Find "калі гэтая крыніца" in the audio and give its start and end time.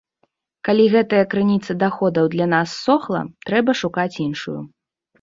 0.69-1.77